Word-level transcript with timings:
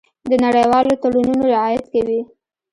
د 0.29 0.31
نړیوالو 0.45 0.99
تړونونو 1.01 1.43
رعایت 1.53 1.85
کوي. 1.93 2.21